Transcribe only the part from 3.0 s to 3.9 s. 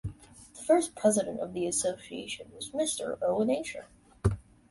Owen Aisher.